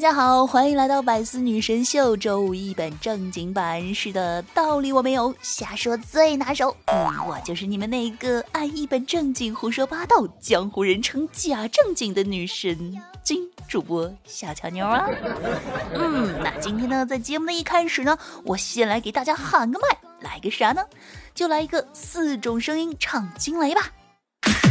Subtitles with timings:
[0.00, 3.94] 大家好，欢迎来到百思女神秀周五一本正经版。
[3.94, 6.74] 是的，道理我没有，瞎说最拿手。
[6.86, 15.06] 嗯，我就是你们那个爱一本正经胡说八道，江湖人称假正经的女神金主播小乔妞啊。
[15.92, 20.82] 嗯，那今天呢，在节目的一开始呢，我先来给大家喊个麦，来个啥呢？
[21.34, 23.82] 就来一个四种声音唱惊雷吧。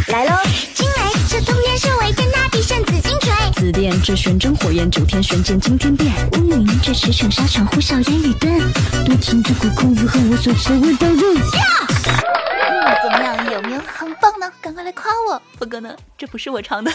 [0.10, 0.32] 来喽！
[0.74, 6.12] 惊雷这通天修为天塌地陷紫金锤，紫电这玄真火焰，九天玄剑惊天变。
[6.32, 8.60] 乌云这驰骋沙场呼啸烟雨顿，
[9.06, 11.22] 多情自古空余恨，我所求未到肉。
[11.36, 13.52] 嗯，怎么样？
[13.52, 14.52] 有没有很棒呢？
[14.60, 15.40] 赶快来夸我！
[15.60, 16.92] 不过呢，这不是我唱的。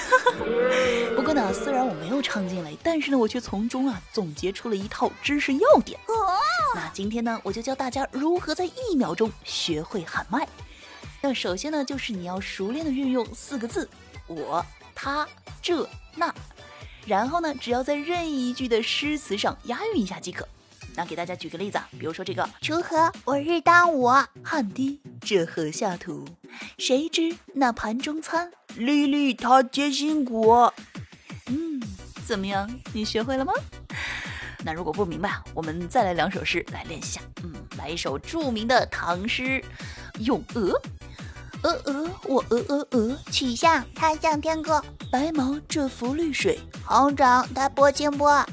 [1.15, 5.97] 不过呢，虽然我没有唱惊雷，但是呢，我却从中啊总结出了一套知识要点。
[6.75, 10.45] 那今天呢，我就教大家如何在一秒钟学会喊麦。
[11.27, 13.89] 那首先呢，就是你要熟练的运用四个字
[14.29, 14.63] “我、
[14.95, 15.27] 他、
[15.63, 16.31] 这、那”，
[17.09, 20.47] 然后呢，只要在任意一句的诗词上押韵一下即可。
[20.95, 24.07] 那给大家举个例子啊，比如说这个“锄禾我日当午，
[24.43, 26.27] 汗滴这禾下土，
[26.77, 30.71] 谁知那盘中餐，粒粒他皆辛苦。”
[31.49, 31.81] 嗯，
[32.27, 32.71] 怎么样？
[32.93, 33.55] 你学会了吗？
[34.63, 37.23] 那如果不明白啊，我们再来两首诗来练习下。
[37.43, 39.43] 嗯，来一首著名的唐诗
[40.21, 40.71] 《咏鹅》。
[41.65, 44.85] 鹅鹅，我鹅鹅鹅，曲项它向天歌。
[45.11, 48.45] 白毛这浮绿水，红掌它拨清波。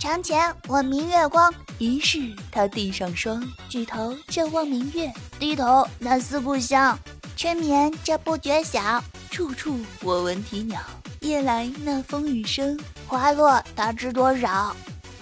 [0.00, 2.18] 床前我明月光，疑是
[2.50, 3.40] 他地上霜。
[3.68, 6.98] 举头这望明月，低头那思故乡。
[7.36, 9.00] 春眠这不觉晓，
[9.30, 10.80] 处处我闻啼鸟。
[11.20, 12.76] 夜来那风雨声，
[13.06, 14.74] 花落它知多少。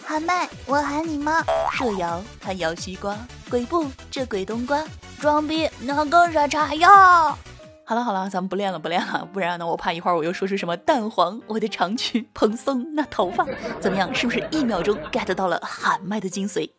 [0.03, 1.45] 喊麦，我喊你吗？
[1.75, 3.15] 射摇它摇西瓜，
[3.51, 4.83] 鬼步这鬼冬瓜。
[5.21, 6.89] 装逼，那更是茶药。
[7.85, 13.47] 好了好了，咱们不练了不练了，不然呢，我怕一会儿我又说出什么蛋黄，我的长裙蓬松那头发，
[13.81, 14.15] 怎么样？
[14.15, 16.71] 是不是一秒钟 get 到了喊麦的精髓？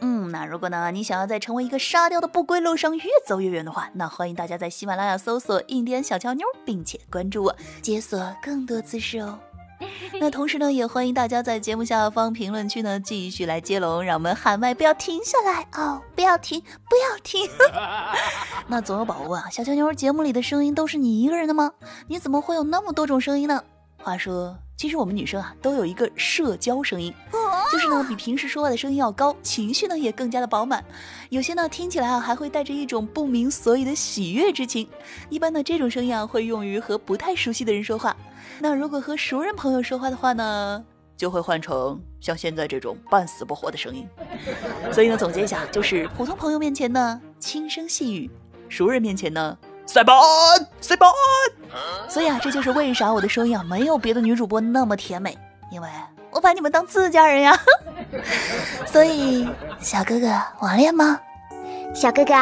[0.00, 9.38] 嗯，那如果呢，你想要在成为一个沙雕的不归路上越走越远的话，那欢迎大家在喜马拉雅搜索“印第安小乔妞”，并且关注我，解锁更多姿势哦。
[10.20, 17.48] 那同时呢，也欢迎大家在节目下方评论区呢继续来接龙，让我们喊麦不要停下来哦，不要停，不要停。
[18.66, 21.72] 那总有宝宝问啊，小乔妞节目里的声音都是你一个人的吗？
[22.08, 23.62] 你怎么会有那么多种声音呢？
[24.00, 27.12] 话说，其实我们女生啊都有一个社交声音，
[27.70, 30.84] 就是呢比平时说话的声音要高，情绪呢也更加的饱满，
[31.30, 34.88] 有些呢听起来啊还会带着一种不明所以的喜悦之情。
[35.28, 38.16] 一般呢这种声音啊会用于和不太熟悉的人说话。
[38.60, 40.84] 那如果和熟人朋友说话的话呢，
[41.16, 44.06] 就会换成像现在这种半死不活的声音。
[44.92, 48.30] 所以呢，总结一下，就是普通朋友面前呢轻声细语，
[48.68, 50.16] 熟人面前呢塞班
[50.80, 51.10] 塞班。
[52.08, 55.36] 所以啊，这就是为啥我的声音啊没有别的女主播那么甜美，
[55.70, 55.88] 因为
[56.30, 57.58] 我把你们当自家人呀。
[58.86, 59.48] 所以，
[59.78, 60.26] 小哥哥
[60.60, 61.20] 网恋吗？
[61.94, 62.34] 小哥哥，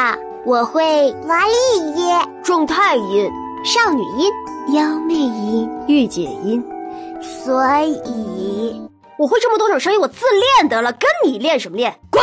[0.45, 3.29] 我会娃丽音、状态音、
[3.63, 4.31] 少女音。
[4.73, 6.61] 妖媚音、御姐音，
[7.21, 8.81] 所以
[9.17, 10.25] 我会这么多种声音，我自
[10.59, 11.97] 恋得了，跟你练什么练？
[12.11, 12.21] 滚！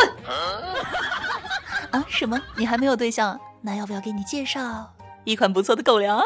[1.91, 2.05] 啊？
[2.07, 2.39] 什么？
[2.55, 3.39] 你还没有对象？
[3.61, 6.21] 那要不要给你介绍一款不错的狗粮？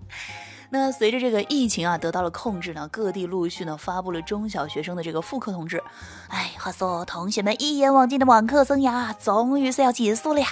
[0.68, 5.82] 那随着这个疫情啊得到了控制呢，各地陆续呢发布了中小学生的这个复课通知。
[6.28, 10.48] 哎，话说同学们一眼望尽的网课生涯终于是要结束了呀，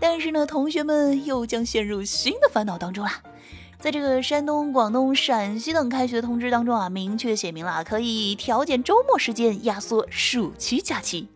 [0.00, 3.10] 但是呢，同学们又将陷入新的烦恼当中了。
[3.78, 11.28] 在这个山东、广东、陕西等开学通知当中啊，明确写明了可以调减周末时间，压缩暑期假期。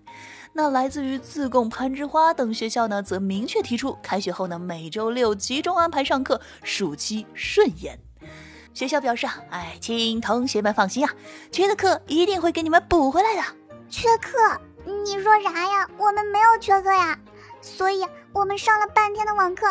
[0.55, 7.99] 那来自于自贡、攀枝花等学校呢，则明确提出开学后呢，每周六集中安排上课，暑期顺延。
[8.73, 11.13] 学校表示啊，哎，请同学们放心啊，
[11.53, 13.43] 缺的课一定会给你们补回来的。
[13.89, 14.39] 缺课？
[14.85, 15.87] 你说啥呀？
[15.99, 17.19] 我们没有缺课呀，
[17.61, 19.67] 所以我们上了半天的网课。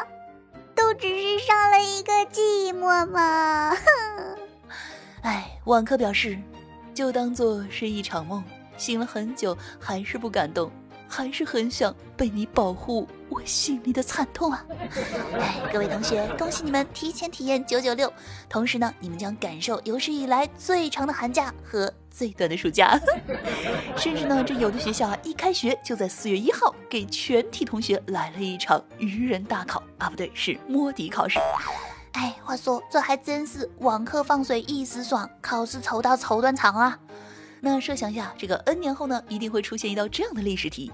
[0.78, 4.38] 都只是上了一个寂寞嘛，哼！
[5.24, 6.38] 哎，网课表示，
[6.94, 8.44] 就当做是一场梦，
[8.78, 10.72] 醒了很久还是不敢动，
[11.08, 13.08] 还是很想被你保护
[13.38, 14.66] 我心里的惨痛啊！
[15.40, 18.12] 哎，各位同学，恭喜你们提前体验九九六，
[18.50, 23.00] 同时呢，你们将感受有史以来最长的寒假和最短的暑假。
[23.96, 31.38] 甚至呢，这有的学校啊，一开学就在四月一号给全体同学来了一场愚人大考啊，不对，是摸底考试。
[32.14, 36.98] 哎，话说这还真是网课放水一时爽，考试愁到愁断肠啊！
[37.62, 40.92] 那设想一下，这个 N 年后呢，一定会出现一道这样的历史题。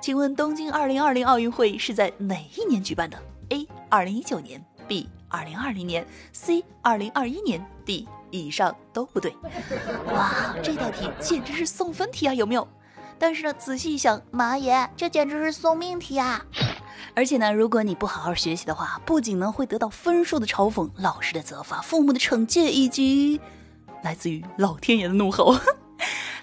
[0.00, 3.18] 请问东京2020奥运会是在哪一年举办的
[3.50, 3.68] ？A.
[3.90, 5.06] 2019年，B.
[5.30, 6.64] 2020年，C.
[6.82, 8.08] 2021年，D.
[8.30, 9.36] 以上都不对。
[10.14, 12.66] 哇，这道题简直是送分题啊，有没有？
[13.18, 16.42] 但是呢，仔细一想，妈耶，这简直是送命题啊！
[17.14, 23.38] 而且呢，如果你不好好学习的话，不仅呢会得到分数的嘲讽、老师的责罚、父母的惩戒，以及
[24.02, 25.54] 来自于老天爷的怒吼。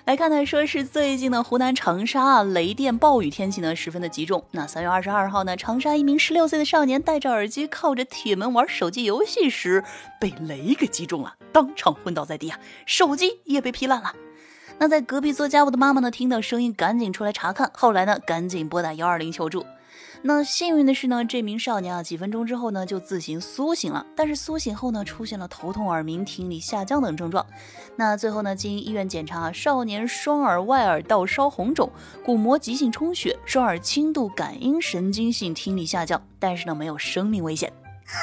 [0.08, 4.42] 来看看，说是最近的湖南长沙啊，雷电暴雨天气呢十分的集中。
[4.52, 9.84] 那三月二十二号呢，长沙一名十六岁的少年戴着耳机靠着铁门玩手机游戏时
[10.18, 14.14] 被雷给击中了，当场昏倒在地啊，手机也被劈烂了。
[14.80, 19.66] 那在隔壁做家务的妈妈呢，听到声音赶紧出来查看，后来呢赶紧拨打幺二零求助。
[20.22, 24.06] 那幸运的是呢，这名少年啊，几分钟之后呢就自行苏醒了。
[24.16, 27.46] 但是苏醒后呢，出现了头痛、耳鸣、听力下降等症状。
[27.96, 31.90] 那最后呢，经医院检查，少年双耳外耳道烧红肿，
[32.26, 37.72] 鼓膜急性充血，双耳轻度感应神经性听力下降，但是呢，没有生命危险。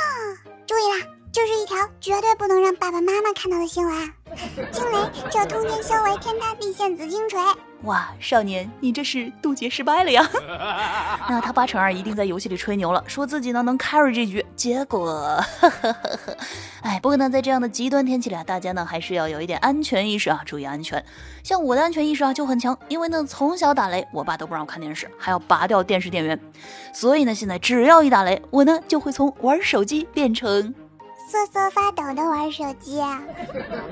[0.67, 1.11] 注意啦！
[1.33, 4.13] 这是一条绝对不能让爸爸妈妈看到的新闻。
[4.71, 7.41] 惊雷，这通天修为，天塌地陷，紫金锤。
[7.85, 10.27] 哇，少年，你这是渡劫失败了呀？
[11.29, 14.45] 那他八成二一定在游戏里吹牛了，说自己呢能 carry 这局。
[14.57, 15.39] 结果，
[16.81, 21.05] 哎，不过呢，在这样的极端天气里啊，大家呢还是要有一点安全意识啊，注意安全。
[21.43, 26.39] 像我的安全意识啊就很强，因为呢从小打雷，我爸都不让我看电视，还要拔掉电视电源。
[26.93, 30.75] 所以呢，现在只要一打雷，我呢就会从玩手机变成。
[31.27, 33.21] 瑟瑟发抖的玩手机，啊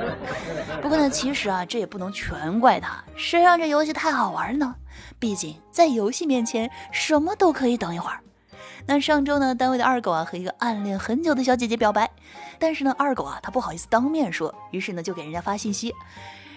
[0.81, 4.75] 不过呢，其实啊，这也不能全怪他，谁让这游戏太好玩呢？
[5.19, 8.21] 毕竟在游戏面前，什么都可以等一会儿。
[8.87, 12.09] 那上周呢，单位的二狗啊和一个暗恋很久的小姐姐表白，
[12.59, 15.95] 但是呢，二狗啊他不好意思当面说，于是呢就给人家发信息，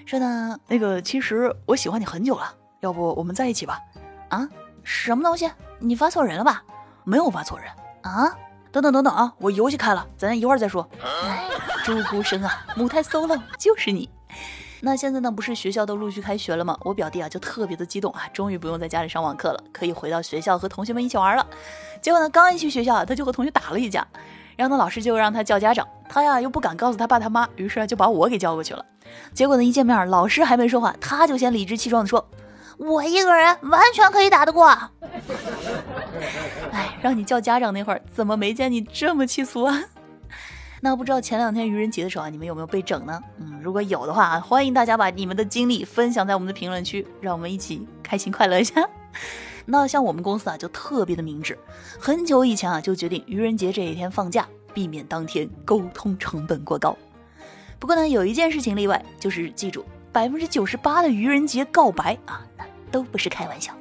[0.06, 3.80] 说呢那个其实我喜欢你很久了，要不我们在一起吧？
[4.30, 4.48] 啊，
[4.84, 5.50] 什么东西？
[5.80, 6.64] 你发错人了吧？
[7.04, 8.36] 没有发错人啊。
[8.76, 9.34] 等等等等啊！
[9.38, 10.86] 我游戏开了，咱一会儿再说。
[11.02, 11.48] 哎，
[11.86, 14.10] 朱孤生啊，母胎 solo 就是你。
[14.82, 16.78] 那现在呢，不是学校都陆续开学了吗？
[16.82, 21.48] 我表弟啊就特别的激动啊，终于不用在家里上网课了，可以回到学校和同学们一起玩了。
[22.02, 24.06] 结果呢，刚一去学校，他就和同学打了一架，
[24.58, 28.86] 然后呢，老师就让他叫家长，他呀又不敢告诉他爸他妈，于是啊就把我给叫过去了。
[29.34, 32.28] 结果呢，一见面，老师还没说话，他就先理直气壮的说。
[32.78, 34.68] 我一个人完全可以打得过。
[36.72, 39.84] 哎，让你叫家长那会儿，怎么没见你这么气粗啊？
[40.82, 43.20] 那不知道前两天愚人节的时候啊，你们有没有被整呢？
[43.40, 48.88] 嗯，如果有的话，欢迎大家把你们的经历分享在我们的评论区，让我们一起开心快乐一下。
[49.66, 51.58] 那像我们公司啊，就特别的明智，
[52.00, 56.96] 很久以前啊就决定愚人节这一天放假，避免当天沟通成本过高。
[57.80, 59.84] 不过呢，有一件事情例外，就是记住。
[60.16, 63.74] 百分之九十八的愚人节告白啊，那都不是开玩笑。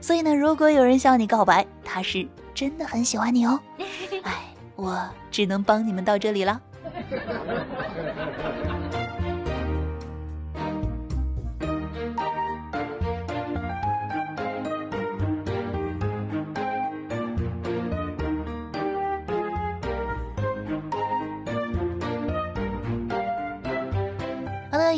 [0.00, 3.60] 所以呢，如果有人向你告白，他是真的很喜欢你哦。
[4.24, 4.44] 哎，
[4.76, 4.98] 我
[5.30, 6.58] 只能帮你们到这里了。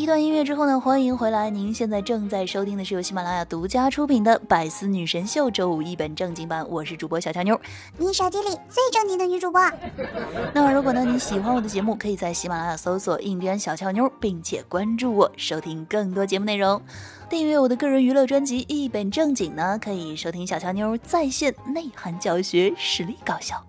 [0.06, 1.50] 一段音乐之后呢，欢迎回来。
[1.50, 7.60] 您现在正在收听的是由喜马拉雅独家出品的《百思女神秀》周五一本正经版，我是主播小乔妞，
[7.98, 9.60] 你手机里最正经的女主播。
[10.54, 16.80] 那如果呢你喜欢我的节目，可以在喜马拉雅搜索“印第安小乔妞”，并且关注我，收听更多节目内容。
[17.28, 23.60] 订阅我的个人娱乐专辑《一本正经》呢，可以收听小乔妞在线内涵教学，实力搞笑。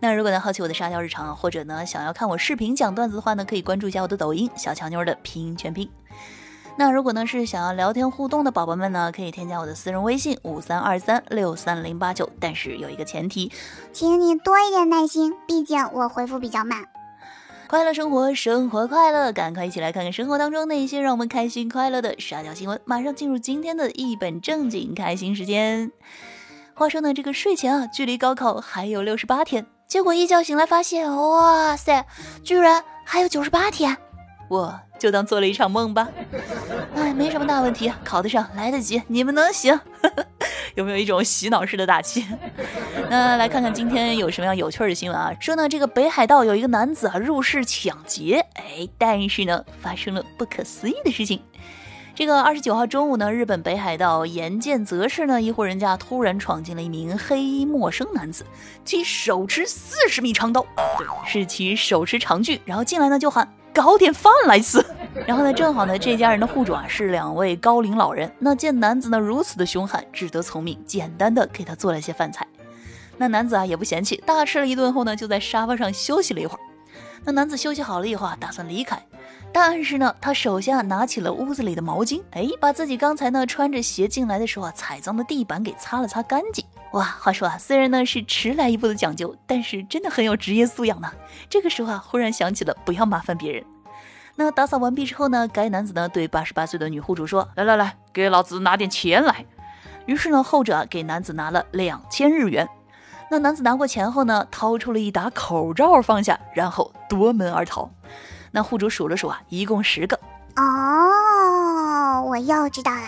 [0.00, 5.90] 那如果呢好奇我的沙雕日常，或者呢想要看我视频讲段子的话呢，可以关注一下我的抖音小乔妞儿的拼音全拼。
[6.78, 13.50] 那如果呢是想要聊天互动的宝宝们呢，可以添加我的私人微信五三二三六三零八九，但是有一个前提，
[13.92, 16.84] 请你多一点耐心，毕竟我回复比较慢。
[17.68, 22.78] 快乐生活，生活快乐，赶快一起来看看生活当中那些让我们开心快乐的沙雕新闻。
[22.84, 25.90] 马上进入今天的一本正经开心时间。
[26.78, 29.64] 话说呢，这个睡前啊，距离高考还有六十八天。
[29.88, 32.04] 结果一觉醒来，发现哇塞，
[32.44, 33.96] 居然还有九十八天，
[34.50, 36.06] 我就当做了一场梦吧。
[36.94, 39.80] 哎，没什么大问题，考得上，来得及，你们能行？
[40.76, 42.26] 有没有一种洗脑式的打击？
[43.08, 45.32] 那来看看今天有什么样有趣的新闻啊？
[45.40, 51.40] 说呢，这个北海道有一个男子啊入室抢劫，哎，但是呢发生了不可思议的事情。
[52.16, 58.42] 这个二十九号中午呢，日本北海道岩见泽市呢一户人家突然闯进了一名黑衣陌生男子，
[58.86, 60.64] 其手持四十米长刀，
[60.96, 64.82] 对，是其手持长锯，然后进来呢就喊搞点饭来吃。
[65.26, 72.46] 然后呢，正好呢这家人的户主啊是两位高龄老人，那见男子呢如此的凶悍，只得从命，简单的给他做了些饭菜。
[73.18, 76.60] 那男子啊也不嫌弃，大吃了一顿后呢，就在沙发上休息了一会儿。
[77.26, 78.98] 那男子休息好了以后啊，打算离开。
[79.58, 86.62] 但是呢，他手下拿起了屋子里的毛巾，哎，把自己刚才呢穿着鞋进来的时候啊踩脏的地板给擦了擦干净。
[86.92, 91.10] 哇，话说啊，虽然呢是迟来一步的讲究，但是真的很有职业素养呢。
[91.48, 93.64] 这个时候啊，忽然想起了不要麻烦别人。
[94.34, 99.46] 那打扫完毕之后呢，该男子呢对八十八岁的女户主说：“来来来，给老子拿点钱来。”
[100.04, 102.68] 于是呢，后者啊给男子拿了两千日元。
[103.30, 107.90] 那男子拿过钱后呢，掏出了一沓口罩放下，然后夺门而逃。
[108.56, 110.18] 那户主数了数啊，一共十个。
[110.56, 113.02] 哦，我又知道了，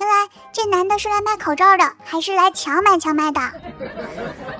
[0.00, 3.38] 原来这男的是来卖口罩的，还是来强买强卖的？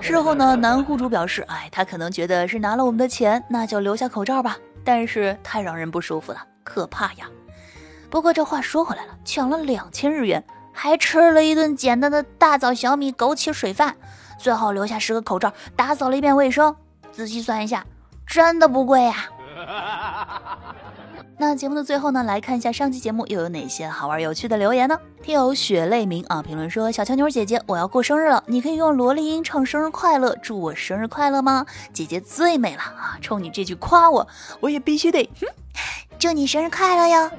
[0.03, 4.59] 事后呢，男户主表示，哎，他可能觉得是拿了我们的钱，那就留下口罩吧。
[4.85, 7.25] 但是太让人不舒服了，可怕呀。
[8.11, 10.45] 不过这话说回来了，抢了两千日元，
[10.75, 13.97] 还吃了一顿简单的大枣小米枸杞水饭，
[14.39, 16.77] 最后留下十个口罩，打扫了一遍卫生。
[17.11, 17.83] 仔细算一下，
[18.27, 19.25] 真的不贵呀。
[21.41, 24.99] 那节目的最后呢，来看一下上期节目又有哪些好玩有趣的留言呢？
[25.23, 31.65] 听友雪泪明啊评论说：“小乔妞姐姐，我要过生日了，你可以用萝莉音唱生日快乐，祝我生日快乐吗？
[31.93, 33.19] 姐姐最美了啊！
[33.23, 34.27] 冲你这句夸我，
[34.61, 35.31] 我也必须得，
[36.19, 37.31] 祝你生日快乐哟。”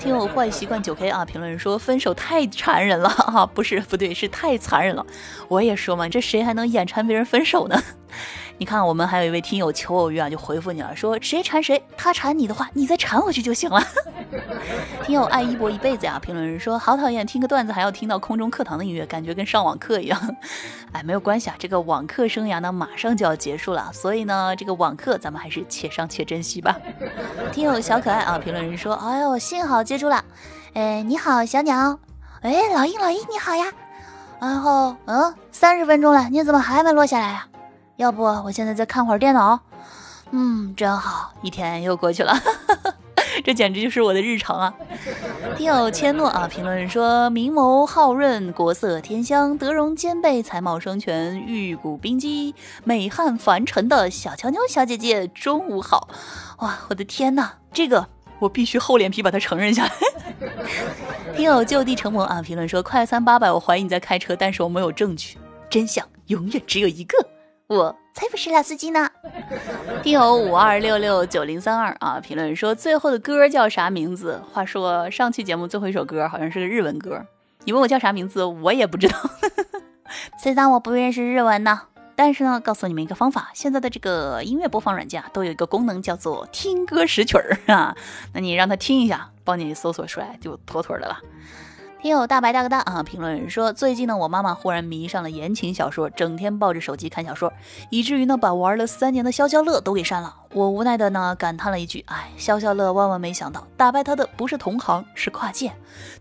[0.00, 5.06] 听友坏习惯九 K 啊评论说：“分手太残忍了 啊，不是不对，是太残忍了。
[5.46, 7.80] 我也说嘛，这谁还能眼馋别人分手呢？”
[8.58, 13.80] 你看，我们还有一位听友求偶遇啊，就回复你了，说谁缠谁，他缠你的话，你再缠回去就行了。
[15.06, 20.36] 听友爱一博一辈子呀，评论人说好讨厌，听个段子还要听到空中课堂的音乐，感觉跟上网课一样。
[20.92, 26.76] 哎，没有关系啊，这个网课生涯呢马上就要结束了，所以呢，这个网课咱们还是且上且珍惜吧。
[27.52, 30.24] 听友小可爱啊，评论人说，哎呦，幸好接住了。
[30.74, 31.96] 哎，你好，小鸟。
[32.42, 33.66] 哎，老鹰，老鹰，你好呀。
[34.40, 37.46] 然后，嗯，三十分钟了，你怎么还没落下来啊？
[37.98, 39.58] 要不我现在再看会儿电脑，
[40.30, 42.32] 嗯，真好，一天又过去了，
[43.44, 44.72] 这简直就是我的日常啊！
[45.56, 56.08] 听友千诺啊，评论说：明眸皓润，国色天香，德容兼备，才貌双全，玉骨冰肌，美汉凡尘的小乔妞小姐姐，中午好！
[56.58, 58.06] 哇，我的天哪，这个
[58.38, 59.92] 我必须厚脸皮把它承认下来。
[61.34, 65.36] 听友就地成魔啊，评论说：快餐八百，我怀疑你在开车，但是我没有证据，
[65.68, 67.27] 真相永远只有一个。
[67.68, 69.10] 我才不是老司机呢！
[70.02, 74.42] 听友五二六六九零三二啊，评论说最后的歌叫啥名字？
[74.50, 77.22] 话说上期节目最后一首歌好像是个日文歌，
[77.64, 79.18] 你问我叫啥名字，我也不知道。
[80.42, 81.82] 虽然我不认识日文呢？
[82.16, 87.94] 但是呢，告诉你们一个方法，现在的这个音乐播放软件都有一个功能叫做听歌识曲儿啊，
[88.32, 91.18] 那你让他听一下，帮你搜索出来就妥妥的了。
[92.00, 93.02] 听友大白大哥大啊！
[93.02, 97.52] 评论人说，最近呢，我妈妈忽然迷上了言情小说，整天抱着手机看小说，
[97.90, 100.32] 以至于呢，把玩了三年的消消乐都给删了。
[100.52, 105.72] 我无奈的呢，感叹了一句：“哎，消消乐万万没想到，打败他的不是同行，是跨界。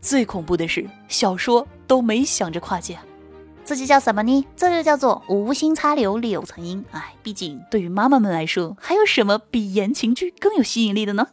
[0.01, 2.97] 最恐怖的是，小说都没想着跨界。”
[3.67, 4.47] 这就叫什么呢？
[4.55, 6.85] 这就叫做无心插柳柳成荫。
[6.91, 11.27] 哎，毕竟对于妈妈们来说，还有什么比言情剧更有吸引力的呢？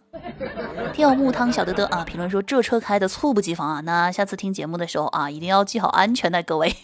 [0.93, 6.75] 听友木汤小德德啊，评论说这车开的猝不及防啊，那下次听节目的时候啊，一定要系好安全带，各位。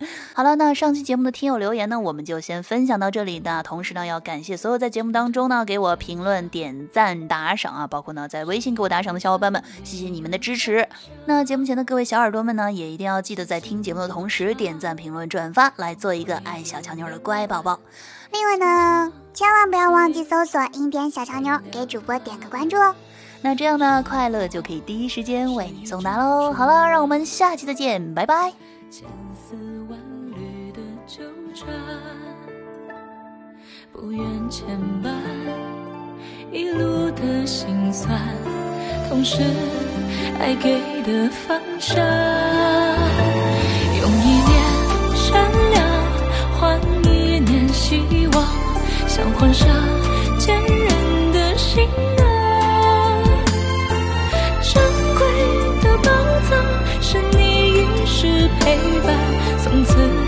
[0.32, 3.40] 好了，那上期节目的听友留言呢，我们就先分享到这里。
[3.40, 10.88] 那同时呢，要感谢所有在节目当中呢给我评论、点赞、打赏啊，包括呢在微信给我打赏的小伙伴们，谢谢你们的支持。
[11.26, 17.78] 那节目前的各位小耳朵们呢，也一定要记得在听节目的同时点赞、评论、转发，来做一个爱小乔妞的乖宝宝。
[18.32, 22.94] 另外呢，千万不要忘记搜索音点小乔妞，给主播点个关注哦。
[23.42, 26.52] 那这样呢，快乐就可以第一时间为你送达喽。
[26.52, 28.52] 好了，让我们下期再见，拜拜。
[29.50, 29.56] 丝
[29.88, 29.98] 万
[30.36, 30.78] 缕的
[31.08, 31.24] 纠
[31.56, 31.66] 缠
[33.92, 35.10] 不愿牵绊
[36.52, 38.16] 一路的心酸，
[39.08, 39.42] 同时
[40.38, 41.96] 爱给的方向，
[44.00, 44.52] 用一念
[45.16, 45.82] 善良
[46.56, 48.44] 换一念希望，
[49.08, 49.66] 想换上
[50.38, 51.88] 坚韧的心
[52.18, 52.22] 啊。
[54.62, 54.80] 珍
[55.18, 55.20] 贵
[55.82, 56.08] 的宝
[56.48, 56.50] 藏
[57.02, 57.38] 是你
[57.72, 59.10] 一世陪伴，
[59.70, 60.19] 从此。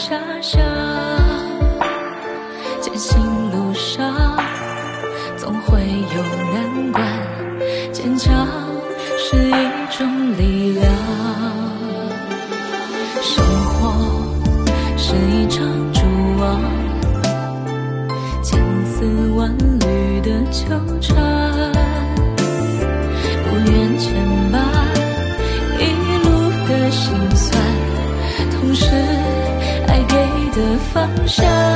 [0.00, 0.58] 傻傻，
[2.80, 4.38] 前行路上
[5.36, 6.22] 总会有
[6.54, 7.06] 难关，
[7.92, 8.48] 坚强
[9.18, 9.52] 是一
[9.90, 10.90] 种力量。
[13.20, 13.92] 生活
[14.96, 16.00] 是一场蛛
[16.40, 16.58] 网，
[18.42, 19.04] 千丝
[19.36, 20.64] 万缕的纠
[21.02, 21.49] 缠。
[31.30, 31.69] 下